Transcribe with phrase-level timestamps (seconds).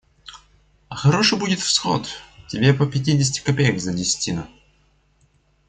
[0.89, 2.09] А хороший будет всход,
[2.47, 4.47] тебе по пятидесяти копеек за десятину.